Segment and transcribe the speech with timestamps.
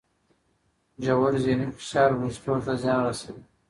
[1.03, 3.43] ژور ذهني فشار وېښتو ته زیان رسوي.